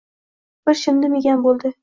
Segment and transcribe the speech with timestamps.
[0.69, 1.75] Bir chimdim yegan bo‘ldi.